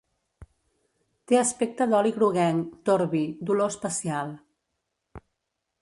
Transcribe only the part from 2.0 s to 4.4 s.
groguenc, torbi, d'olor especial.